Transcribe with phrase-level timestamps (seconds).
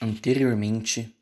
[0.00, 1.12] Anteriormente,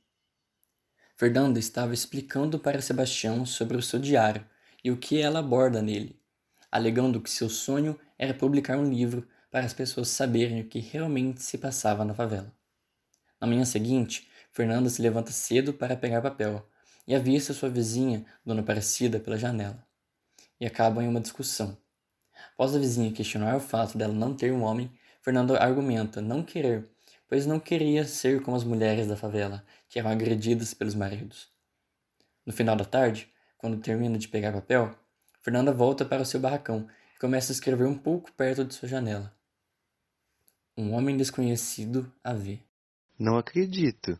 [1.17, 4.45] Fernanda estava explicando para Sebastião sobre o seu diário
[4.85, 6.21] e o que ela aborda nele,
[6.71, 11.43] alegando que seu sonho era publicar um livro para as pessoas saberem o que realmente
[11.43, 12.55] se passava na favela.
[13.41, 16.69] Na manhã seguinte, Fernanda se levanta cedo para pegar papel
[17.07, 19.83] e avista sua vizinha, Dona Aparecida, pela janela.
[20.61, 21.79] E acabam em uma discussão.
[22.53, 24.91] Após a vizinha questionar o fato dela não ter um homem,
[25.23, 26.95] Fernanda argumenta não querer
[27.29, 31.49] pois não queria ser como as mulheres da favela, que eram agredidas pelos maridos.
[32.45, 34.97] No final da tarde, quando termina de pegar papel,
[35.41, 38.89] Fernanda volta para o seu barracão e começa a escrever um pouco perto de sua
[38.89, 39.37] janela.
[40.77, 42.61] Um homem desconhecido a vê.
[43.19, 44.19] Não acredito.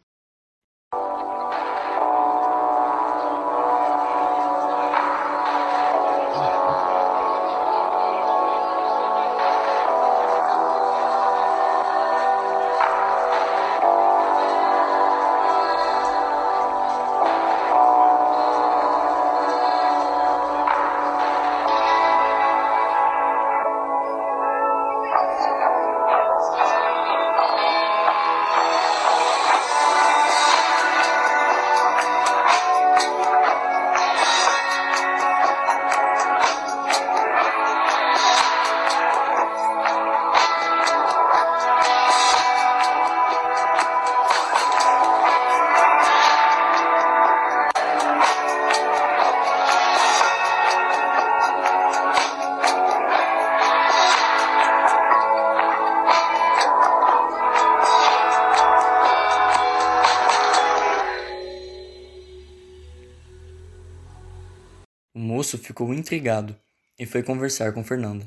[65.37, 66.57] Moço ficou intrigado
[66.99, 68.27] e foi conversar com Fernanda.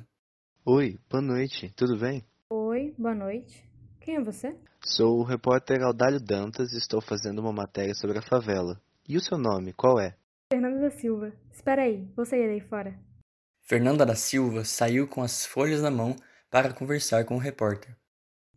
[0.64, 2.24] Oi, boa noite, tudo bem?
[2.52, 3.68] Oi, boa noite.
[4.00, 4.56] Quem é você?
[4.86, 8.80] Sou o repórter Audálio Dantas e estou fazendo uma matéria sobre a favela.
[9.08, 10.16] E o seu nome, qual é?
[10.54, 11.34] Fernanda da Silva.
[11.52, 12.96] Espera aí, vou sair aí fora.
[13.64, 16.16] Fernanda da Silva saiu com as folhas na mão
[16.52, 17.98] para conversar com o repórter.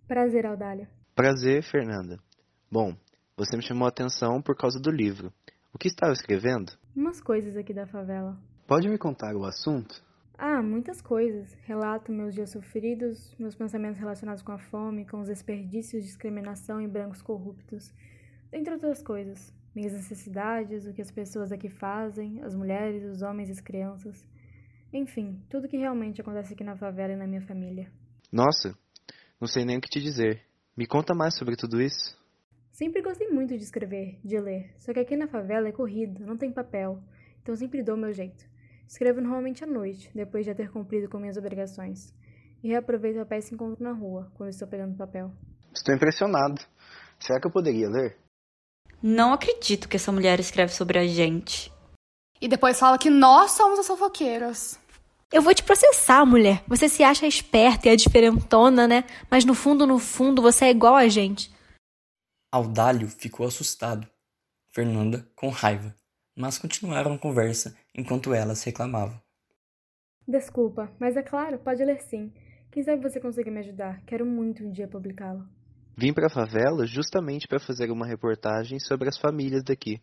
[0.06, 0.86] Prazer, Audálio.
[1.14, 2.18] Prazer, Fernanda.
[2.70, 2.94] Bom,
[3.34, 5.32] você me chamou a atenção por causa do livro.
[5.72, 6.81] O que estava escrevendo?
[6.94, 8.38] Umas coisas aqui da favela.
[8.66, 10.02] Pode me contar o assunto?
[10.36, 11.56] Ah, muitas coisas.
[11.64, 16.86] Relato meus dias sofridos, meus pensamentos relacionados com a fome, com os desperdícios, discriminação e
[16.86, 17.92] brancos corruptos.
[18.50, 19.52] Dentre outras coisas.
[19.74, 24.22] Minhas necessidades, o que as pessoas aqui fazem, as mulheres, os homens e as crianças.
[24.92, 27.90] Enfim, tudo que realmente acontece aqui na favela e na minha família.
[28.30, 28.76] Nossa,
[29.40, 30.42] não sei nem o que te dizer.
[30.76, 32.20] Me conta mais sobre tudo isso.
[32.72, 36.38] Sempre gostei muito de escrever, de ler, só que aqui na favela é corrido, não
[36.38, 36.98] tem papel,
[37.42, 38.46] então sempre dou meu jeito.
[38.88, 42.14] Escrevo normalmente à noite, depois de já ter cumprido com minhas obrigações,
[42.64, 45.30] e reaproveito papéis que encontro na rua, quando estou pegando papel.
[45.74, 46.62] Estou impressionado.
[47.20, 48.16] Será que eu poderia ler?
[49.02, 51.70] Não acredito que essa mulher escreve sobre a gente.
[52.40, 54.80] E depois fala que nós somos as fofoqueiras.
[55.30, 56.62] Eu vou te processar, mulher.
[56.66, 59.04] Você se acha esperta e a diferentona, né?
[59.30, 61.51] Mas no fundo, no fundo, você é igual a gente.
[62.54, 64.06] Audálio ficou assustado.
[64.68, 65.96] Fernanda com raiva,
[66.36, 69.18] mas continuaram a conversa enquanto elas reclamavam.
[70.28, 72.30] Desculpa, mas é claro, pode ler sim.
[72.70, 74.04] Quem sabe você consiga me ajudar?
[74.04, 75.48] Quero muito um dia publicá-lo.
[75.96, 80.02] Vim para a favela justamente para fazer uma reportagem sobre as famílias daqui.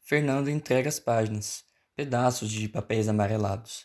[0.00, 1.64] Fernando entrega as páginas,
[1.96, 3.84] pedaços de papéis amarelados.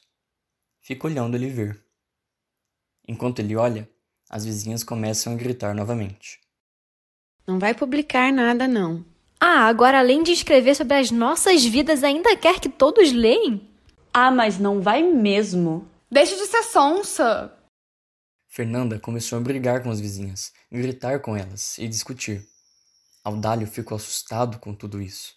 [0.79, 1.83] Fica olhando ele ver.
[3.07, 3.89] Enquanto ele olha,
[4.29, 6.46] as vizinhas começam a gritar novamente.
[7.47, 9.05] Não vai publicar nada, não.
[9.39, 13.69] Ah, agora além de escrever sobre as nossas vidas, ainda quer que todos leem?
[14.13, 15.87] Ah, mas não vai mesmo.
[16.11, 17.53] Deixa de ser sonsa.
[18.49, 22.45] Fernanda começou a brigar com as vizinhas, gritar com elas e discutir.
[23.23, 25.35] Audálio ficou assustado com tudo isso.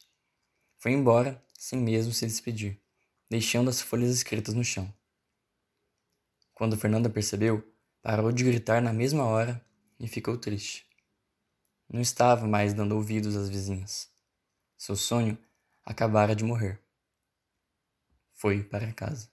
[0.79, 2.81] Foi embora, sem mesmo se despedir,
[3.31, 4.93] deixando as folhas escritas no chão.
[6.55, 7.63] Quando Fernanda percebeu,
[8.03, 9.65] parou de gritar na mesma hora
[9.99, 10.90] e ficou triste.
[11.93, 14.09] Não estava mais dando ouvidos às vizinhas.
[14.79, 15.37] Seu sonho
[15.85, 16.81] acabara de morrer.
[18.35, 19.31] Foi para casa.